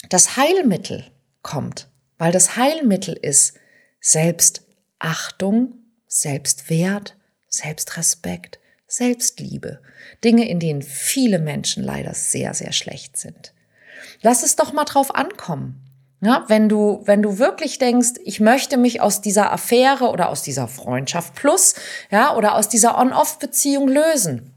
das 0.09 0.37
Heilmittel 0.37 1.04
kommt, 1.43 1.87
weil 2.19 2.33
das 2.33 2.57
Heilmittel 2.57 3.14
ist 3.14 3.54
Selbstachtung, 4.00 5.75
Selbstwert, 6.09 7.16
Selbstrespekt, 7.49 8.59
Selbstliebe. 8.88 9.81
Dinge, 10.25 10.49
in 10.49 10.59
denen 10.59 10.83
viele 10.83 11.38
Menschen 11.38 11.85
leider 11.85 12.12
sehr, 12.14 12.54
sehr 12.54 12.73
schlecht 12.73 13.16
sind. 13.16 13.53
Lass 14.23 14.42
es 14.42 14.56
doch 14.56 14.73
mal 14.73 14.84
drauf 14.84 15.14
ankommen. 15.14 15.80
Ja, 16.20 16.44
wenn 16.49 16.70
du, 16.70 17.02
wenn 17.04 17.20
du 17.20 17.38
wirklich 17.38 17.78
denkst, 17.78 18.12
ich 18.25 18.40
möchte 18.40 18.78
mich 18.78 19.02
aus 19.02 19.20
dieser 19.20 19.52
Affäre 19.52 20.08
oder 20.08 20.30
aus 20.30 20.40
dieser 20.40 20.68
Freundschaft 20.68 21.34
plus, 21.34 21.75
ja, 22.11 22.34
oder 22.34 22.54
aus 22.54 22.70
dieser 22.70 22.96
On-Off-Beziehung 22.99 23.88
lösen, 23.88 24.54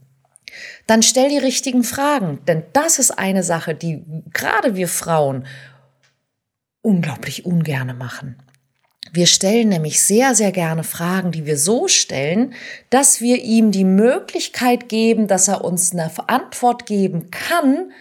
dann 0.85 1.03
stell 1.03 1.27
die 1.27 1.37
richtigen 1.37 1.83
Fragen. 1.83 2.39
Denn 2.47 2.63
das 2.71 2.99
ist 2.99 3.11
eine 3.11 3.43
Sache, 3.43 3.75
die 3.75 4.05
gerade 4.33 4.75
wir 4.75 4.87
Frauen 4.87 5.45
unglaublich 6.81 7.45
ungerne 7.45 7.93
machen. 7.93 8.37
Wir 9.11 9.27
stellen 9.27 9.69
nämlich 9.69 10.01
sehr, 10.01 10.35
sehr 10.35 10.51
gerne 10.51 10.83
Fragen, 10.83 11.31
die 11.31 11.45
wir 11.45 11.57
so 11.57 11.87
stellen, 11.87 12.53
dass 12.89 13.19
wir 13.19 13.43
ihm 13.43 13.71
die 13.71 13.85
Möglichkeit 13.85 14.89
geben, 14.89 15.27
dass 15.27 15.47
er 15.47 15.65
uns 15.65 15.91
eine 15.91 16.11
Antwort 16.27 16.85
geben 16.85 17.31
kann, 17.31 17.91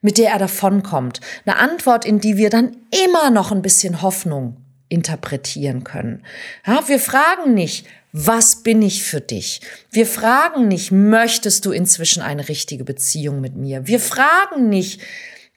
mit 0.00 0.18
der 0.18 0.30
er 0.30 0.38
davonkommt. 0.38 1.20
Eine 1.44 1.56
Antwort, 1.56 2.04
in 2.04 2.20
die 2.20 2.36
wir 2.36 2.50
dann 2.50 2.76
immer 3.04 3.30
noch 3.30 3.52
ein 3.52 3.62
bisschen 3.62 4.02
Hoffnung 4.02 4.56
interpretieren 4.88 5.84
können. 5.84 6.24
Ja, 6.66 6.88
wir 6.88 6.98
fragen 6.98 7.54
nicht, 7.54 7.86
was 8.12 8.62
bin 8.62 8.82
ich 8.82 9.04
für 9.04 9.20
dich? 9.20 9.60
Wir 9.90 10.06
fragen 10.06 10.66
nicht, 10.66 10.90
möchtest 10.90 11.64
du 11.64 11.70
inzwischen 11.70 12.22
eine 12.22 12.48
richtige 12.48 12.84
Beziehung 12.84 13.40
mit 13.40 13.54
mir? 13.54 13.86
Wir 13.86 14.00
fragen 14.00 14.68
nicht, 14.68 15.00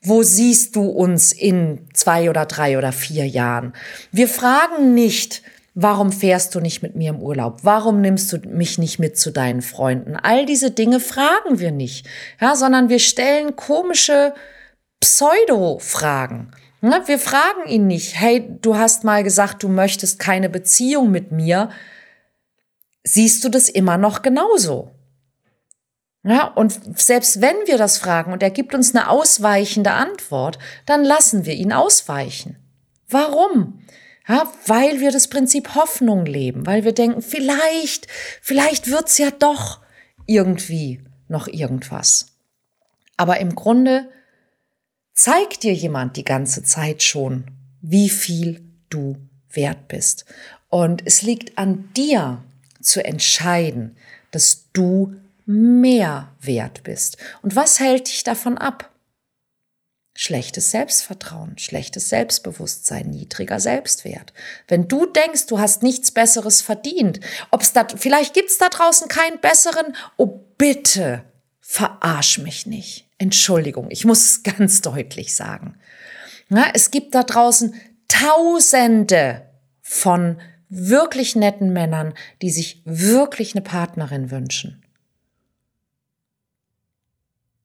wo 0.02 0.22
siehst 0.22 0.76
du 0.76 0.82
uns 0.82 1.32
in 1.32 1.88
zwei 1.94 2.30
oder 2.30 2.46
drei 2.46 2.78
oder 2.78 2.92
vier 2.92 3.26
Jahren? 3.26 3.72
Wir 4.12 4.28
fragen 4.28 4.94
nicht, 4.94 5.42
warum 5.74 6.12
fährst 6.12 6.54
du 6.54 6.60
nicht 6.60 6.82
mit 6.82 6.94
mir 6.94 7.10
im 7.10 7.20
Urlaub? 7.20 7.58
Warum 7.62 8.00
nimmst 8.00 8.32
du 8.32 8.38
mich 8.48 8.78
nicht 8.78 8.98
mit 8.98 9.18
zu 9.18 9.30
deinen 9.30 9.62
Freunden? 9.62 10.16
All 10.16 10.46
diese 10.46 10.70
Dinge 10.70 11.00
fragen 11.00 11.58
wir 11.58 11.72
nicht, 11.72 12.06
ja, 12.40 12.56
sondern 12.56 12.88
wir 12.88 13.00
stellen 13.00 13.56
komische 13.56 14.34
Pseudo-Fragen. 15.00 16.52
Wir 16.80 17.18
fragen 17.18 17.66
ihn 17.66 17.86
nicht, 17.86 18.20
hey, 18.20 18.58
du 18.60 18.76
hast 18.76 19.04
mal 19.04 19.24
gesagt, 19.24 19.62
du 19.62 19.68
möchtest 19.68 20.18
keine 20.18 20.50
Beziehung 20.50 21.10
mit 21.10 21.32
mir. 21.32 21.70
Siehst 23.04 23.42
du 23.42 23.48
das 23.48 23.68
immer 23.68 23.96
noch 23.96 24.22
genauso? 24.22 24.90
Ja, 26.22 26.46
und 26.46 26.98
selbst 26.98 27.40
wenn 27.40 27.56
wir 27.66 27.76
das 27.76 27.98
fragen 27.98 28.32
und 28.32 28.42
er 28.42 28.50
gibt 28.50 28.74
uns 28.74 28.94
eine 28.94 29.10
ausweichende 29.10 29.92
Antwort, 29.92 30.58
dann 30.86 31.04
lassen 31.04 31.44
wir 31.44 31.54
ihn 31.54 31.72
ausweichen. 31.72 32.56
Warum? 33.08 33.84
Ja, 34.26 34.50
weil 34.66 35.00
wir 35.00 35.10
das 35.10 35.28
Prinzip 35.28 35.74
Hoffnung 35.74 36.24
leben, 36.24 36.66
weil 36.66 36.84
wir 36.84 36.92
denken, 36.92 37.20
vielleicht, 37.20 38.06
vielleicht 38.40 38.90
wird's 38.90 39.18
ja 39.18 39.30
doch 39.30 39.80
irgendwie 40.26 41.02
noch 41.28 41.46
irgendwas. 41.46 42.28
Aber 43.16 43.38
im 43.38 43.54
Grunde 43.54 44.08
zeigt 45.12 45.62
dir 45.62 45.74
jemand 45.74 46.16
die 46.16 46.24
ganze 46.24 46.62
Zeit 46.62 47.02
schon, 47.02 47.44
wie 47.82 48.08
viel 48.08 48.64
du 48.88 49.16
wert 49.50 49.88
bist. 49.88 50.24
Und 50.70 51.06
es 51.06 51.22
liegt 51.22 51.58
an 51.58 51.90
dir 51.94 52.42
zu 52.80 53.04
entscheiden, 53.04 53.96
dass 54.30 54.70
du 54.72 55.14
mehr 55.46 56.32
wert 56.40 56.82
bist. 56.82 57.18
Und 57.42 57.54
was 57.54 57.78
hält 57.78 58.08
dich 58.08 58.24
davon 58.24 58.58
ab? 58.58 58.90
Schlechtes 60.16 60.70
Selbstvertrauen, 60.70 61.58
schlechtes 61.58 62.08
Selbstbewusstsein, 62.08 63.10
niedriger 63.10 63.58
Selbstwert. 63.58 64.32
Wenn 64.68 64.86
du 64.86 65.06
denkst, 65.06 65.46
du 65.46 65.58
hast 65.58 65.82
nichts 65.82 66.12
Besseres 66.12 66.62
verdient, 66.62 67.18
ob's 67.50 67.72
da, 67.72 67.86
vielleicht 67.96 68.32
gibt's 68.32 68.58
da 68.58 68.68
draußen 68.68 69.08
keinen 69.08 69.40
besseren, 69.40 69.96
oh 70.16 70.40
bitte, 70.56 71.24
verarsch 71.60 72.38
mich 72.38 72.64
nicht. 72.66 73.08
Entschuldigung, 73.18 73.90
ich 73.90 74.04
muss 74.04 74.24
es 74.24 74.42
ganz 74.58 74.82
deutlich 74.82 75.34
sagen. 75.34 75.76
Ja, 76.48 76.70
es 76.74 76.90
gibt 76.92 77.14
da 77.14 77.24
draußen 77.24 77.74
Tausende 78.06 79.50
von 79.80 80.40
wirklich 80.68 81.34
netten 81.34 81.72
Männern, 81.72 82.14
die 82.42 82.50
sich 82.50 82.82
wirklich 82.84 83.54
eine 83.54 83.62
Partnerin 83.62 84.30
wünschen. 84.30 84.84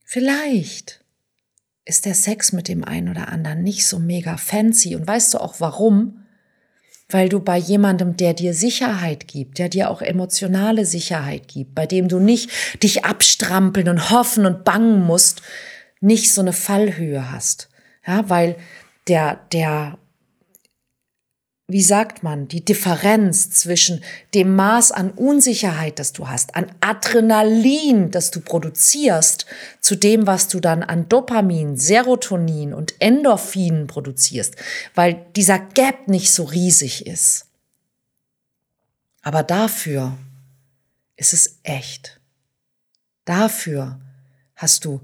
Vielleicht 0.03 1.03
ist 1.89 2.05
der 2.05 2.13
Sex 2.13 2.53
mit 2.53 2.67
dem 2.67 2.85
einen 2.85 3.09
oder 3.09 3.29
anderen 3.29 3.63
nicht 3.63 3.85
so 3.85 3.99
mega 3.99 4.37
fancy. 4.37 4.95
Und 4.95 5.07
weißt 5.07 5.33
du 5.33 5.39
auch 5.39 5.55
warum? 5.59 6.23
Weil 7.09 7.27
du 7.27 7.39
bei 7.39 7.57
jemandem, 7.57 8.15
der 8.15 8.35
dir 8.35 8.53
Sicherheit 8.53 9.27
gibt, 9.27 9.57
der 9.57 9.67
dir 9.67 9.89
auch 9.89 10.03
emotionale 10.03 10.85
Sicherheit 10.85 11.47
gibt, 11.47 11.73
bei 11.73 11.87
dem 11.87 12.07
du 12.07 12.19
nicht 12.19 12.51
dich 12.83 13.03
abstrampeln 13.03 13.89
und 13.89 14.11
hoffen 14.11 14.45
und 14.45 14.63
bangen 14.63 15.03
musst, 15.03 15.41
nicht 15.99 16.31
so 16.31 16.41
eine 16.41 16.53
Fallhöhe 16.53 17.31
hast. 17.31 17.69
Ja, 18.05 18.29
weil 18.29 18.55
der, 19.07 19.39
der 19.51 19.97
wie 21.69 21.83
sagt 21.83 22.23
man, 22.23 22.47
die 22.47 22.65
Differenz 22.65 23.51
zwischen 23.51 24.03
dem 24.33 24.55
Maß 24.55 24.91
an 24.91 25.11
Unsicherheit, 25.11 25.99
das 25.99 26.13
du 26.13 26.27
hast, 26.27 26.55
an 26.55 26.65
Adrenalin, 26.81 28.09
das 28.09 28.31
du 28.31 28.41
produzierst, 28.41 29.45
zu 29.79 29.95
dem, 29.95 30.25
was 30.25 30.47
du 30.47 30.59
dann 30.59 30.81
an 30.81 31.07
Dopamin, 31.07 31.77
Serotonin 31.77 32.73
und 32.73 32.99
Endorphinen 32.99 33.85
produzierst, 33.85 34.55
weil 34.95 35.25
dieser 35.35 35.59
Gap 35.59 36.07
nicht 36.07 36.33
so 36.33 36.43
riesig 36.43 37.05
ist. 37.05 37.45
Aber 39.21 39.43
dafür 39.43 40.17
ist 41.17 41.33
es 41.33 41.59
echt. 41.61 42.19
Dafür 43.25 43.99
hast 44.55 44.85
du 44.85 45.01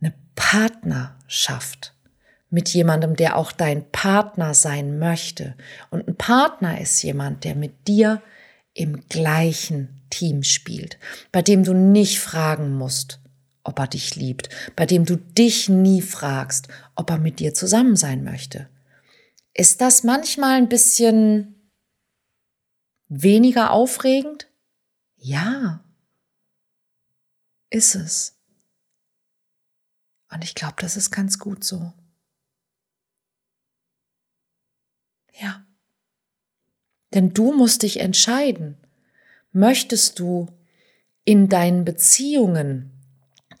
eine 0.00 0.14
Partnerschaft 0.34 1.92
mit 2.50 2.68
jemandem, 2.70 3.16
der 3.16 3.36
auch 3.36 3.52
dein 3.52 3.90
Partner 3.90 4.54
sein 4.54 4.98
möchte. 4.98 5.54
Und 5.90 6.08
ein 6.08 6.16
Partner 6.16 6.80
ist 6.80 7.02
jemand, 7.02 7.44
der 7.44 7.54
mit 7.54 7.86
dir 7.86 8.22
im 8.74 9.06
gleichen 9.08 10.02
Team 10.10 10.42
spielt, 10.42 10.98
bei 11.32 11.42
dem 11.42 11.64
du 11.64 11.74
nicht 11.74 12.20
fragen 12.20 12.74
musst, 12.74 13.20
ob 13.64 13.78
er 13.78 13.86
dich 13.86 14.16
liebt, 14.16 14.48
bei 14.76 14.86
dem 14.86 15.04
du 15.04 15.16
dich 15.16 15.68
nie 15.68 16.00
fragst, 16.00 16.68
ob 16.94 17.10
er 17.10 17.18
mit 17.18 17.40
dir 17.40 17.52
zusammen 17.54 17.96
sein 17.96 18.24
möchte. 18.24 18.68
Ist 19.52 19.80
das 19.80 20.04
manchmal 20.04 20.56
ein 20.56 20.68
bisschen 20.68 21.70
weniger 23.08 23.72
aufregend? 23.72 24.48
Ja, 25.16 25.84
ist 27.70 27.94
es. 27.94 28.38
Und 30.30 30.44
ich 30.44 30.54
glaube, 30.54 30.76
das 30.78 30.96
ist 30.96 31.10
ganz 31.10 31.38
gut 31.38 31.64
so. 31.64 31.92
Ja. 35.40 35.64
Denn 37.14 37.32
du 37.32 37.52
musst 37.52 37.82
dich 37.82 38.00
entscheiden. 38.00 38.76
Möchtest 39.52 40.18
du 40.18 40.48
in 41.24 41.48
deinen 41.48 41.84
Beziehungen 41.84 42.92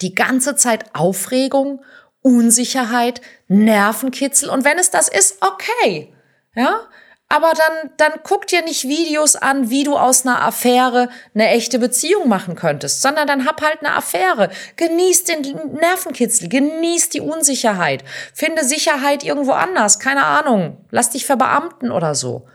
die 0.00 0.14
ganze 0.14 0.54
Zeit 0.54 0.94
Aufregung, 0.94 1.82
Unsicherheit, 2.20 3.20
Nervenkitzel 3.48 4.50
und 4.50 4.64
wenn 4.64 4.78
es 4.78 4.90
das 4.90 5.08
ist, 5.08 5.42
okay. 5.42 6.12
Ja? 6.54 6.88
Aber 7.30 7.52
dann, 7.52 7.90
dann 7.98 8.20
guck 8.22 8.46
dir 8.46 8.62
nicht 8.62 8.88
Videos 8.88 9.36
an, 9.36 9.68
wie 9.68 9.84
du 9.84 9.96
aus 9.96 10.24
einer 10.24 10.42
Affäre 10.42 11.10
eine 11.34 11.48
echte 11.48 11.78
Beziehung 11.78 12.26
machen 12.26 12.54
könntest, 12.54 13.02
sondern 13.02 13.26
dann 13.26 13.44
hab 13.44 13.60
halt 13.60 13.80
eine 13.80 13.94
Affäre. 13.94 14.48
Genieß 14.76 15.24
den 15.24 15.42
Nervenkitzel, 15.74 16.48
genieß 16.48 17.10
die 17.10 17.20
Unsicherheit, 17.20 18.02
finde 18.32 18.64
Sicherheit 18.64 19.24
irgendwo 19.24 19.52
anders, 19.52 19.98
keine 19.98 20.24
Ahnung, 20.24 20.78
lass 20.90 21.10
dich 21.10 21.26
verbeamten 21.26 21.90
oder 21.90 22.14
so. 22.14 22.48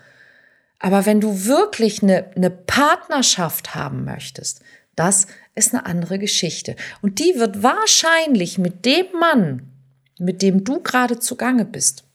Aber 0.80 1.06
wenn 1.06 1.22
du 1.22 1.46
wirklich 1.46 2.02
eine, 2.02 2.32
eine 2.36 2.50
Partnerschaft 2.50 3.76
haben 3.76 4.04
möchtest, 4.06 4.62
das 4.96 5.28
ist 5.56 5.74
eine 5.74 5.86
andere 5.86 6.18
Geschichte. 6.18 6.76
Und 7.02 7.20
die 7.20 7.36
wird 7.36 7.62
wahrscheinlich 7.62 8.58
mit 8.58 8.86
dem 8.86 9.06
Mann, 9.20 9.72
mit 10.20 10.42
dem 10.42 10.64
du 10.64 10.82
gerade 10.82 11.20
zugange 11.20 11.66
bist, 11.66 12.06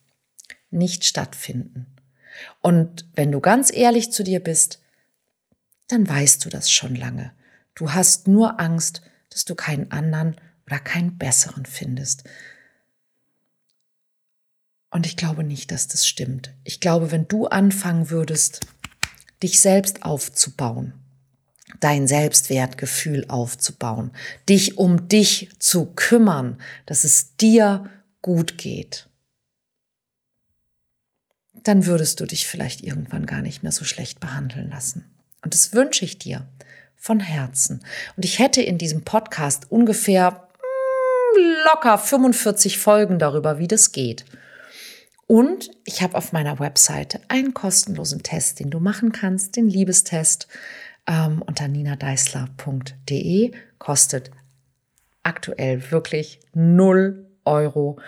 nicht 0.71 1.05
stattfinden. 1.05 1.87
Und 2.61 3.07
wenn 3.15 3.33
du 3.33 3.41
ganz 3.41 3.73
ehrlich 3.73 4.13
zu 4.13 4.23
dir 4.23 4.41
bist, 4.41 4.81
dann 5.89 6.09
weißt 6.09 6.45
du 6.45 6.49
das 6.49 6.71
schon 6.71 6.95
lange. 6.95 7.33
Du 7.75 7.93
hast 7.93 8.29
nur 8.29 8.61
Angst, 8.61 9.03
dass 9.31 9.45
du 9.45 9.55
keinen 9.55 9.91
anderen 9.91 10.37
oder 10.67 10.79
keinen 10.79 11.17
besseren 11.17 11.65
findest. 11.65 12.25
Und 14.91 15.07
ich 15.07 15.17
glaube 15.17 15.45
nicht, 15.45 15.71
dass 15.71 15.89
das 15.89 16.07
stimmt. 16.07 16.55
Ich 16.65 16.81
glaube, 16.81 17.11
wenn 17.11 17.29
du 17.29 17.47
anfangen 17.47 18.11
würdest, 18.11 18.61
dich 19.43 19.61
selbst 19.61 20.03
aufzubauen, 20.03 20.95
dein 21.81 22.09
Selbstwertgefühl 22.09 23.27
aufzubauen, 23.29 24.13
dich 24.49 24.79
um 24.79 25.09
dich 25.09 25.51
zu 25.59 25.87
kümmern, 25.95 26.61
dass 26.87 27.05
es 27.05 27.37
dir 27.37 27.89
gut 28.23 28.59
geht, 28.59 29.08
dann 31.69 31.85
würdest 31.85 32.21
du 32.21 32.25
dich 32.25 32.47
vielleicht 32.47 32.83
irgendwann 32.83 33.27
gar 33.27 33.43
nicht 33.43 33.63
mehr 33.63 33.73
so 33.73 33.85
schlecht 33.85 34.21
behandeln 34.21 34.71
lassen. 34.71 35.05
Und 35.43 35.53
das 35.53 35.75
wünsche 35.75 36.05
ich 36.05 36.19
dir 36.19 36.47
von 36.97 37.21
Herzen. 37.21 37.85
Und 38.17 38.25
ich 38.25 38.39
hätte 38.39 38.63
in 38.63 38.79
diesem 38.79 39.03
Podcast 39.03 39.71
ungefähr 39.71 40.31
mm, 40.31 41.39
locker 41.67 41.99
45 41.99 42.79
Folgen 42.79 43.19
darüber, 43.19 43.59
wie 43.59 43.69
das 43.69 43.93
geht. 43.93 44.25
Und 45.27 45.71
ich 45.85 46.01
habe 46.01 46.17
auf 46.17 46.33
meiner 46.33 46.59
Webseite 46.59 47.21
einen 47.29 47.53
kostenlosen 47.53 48.23
Test, 48.23 48.61
den 48.61 48.71
du 48.71 48.81
machen 48.81 49.13
kannst, 49.13 49.57
den 49.57 49.69
Liebestest 49.69 50.49
ähm, 51.07 51.43
unter 51.43 51.69
ninadeisler.de. 51.69 53.53
Kostet 53.79 54.31
aktuell 55.23 55.91
wirklich 55.91 56.41
0 56.55 57.27
Euro. 57.45 57.99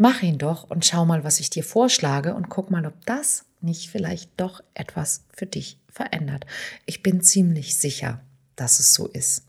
Mach 0.00 0.22
ihn 0.22 0.38
doch 0.38 0.70
und 0.70 0.86
schau 0.86 1.04
mal, 1.04 1.24
was 1.24 1.40
ich 1.40 1.50
dir 1.50 1.64
vorschlage 1.64 2.34
und 2.34 2.48
guck 2.48 2.70
mal, 2.70 2.86
ob 2.86 3.04
das 3.04 3.44
nicht 3.60 3.90
vielleicht 3.90 4.30
doch 4.36 4.62
etwas 4.72 5.24
für 5.34 5.46
dich 5.46 5.76
verändert. 5.88 6.46
Ich 6.86 7.02
bin 7.02 7.20
ziemlich 7.20 7.76
sicher, 7.76 8.20
dass 8.54 8.78
es 8.78 8.94
so 8.94 9.08
ist. 9.08 9.44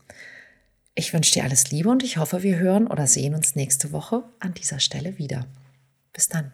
Ich 0.96 1.12
wünsche 1.14 1.32
dir 1.32 1.44
alles 1.44 1.70
Liebe 1.70 1.88
und 1.88 2.02
ich 2.02 2.16
hoffe, 2.16 2.42
wir 2.42 2.58
hören 2.58 2.88
oder 2.88 3.06
sehen 3.06 3.36
uns 3.36 3.54
nächste 3.54 3.92
Woche 3.92 4.24
an 4.40 4.52
dieser 4.52 4.80
Stelle 4.80 5.18
wieder. 5.18 5.46
Bis 6.12 6.28
dann. 6.28 6.50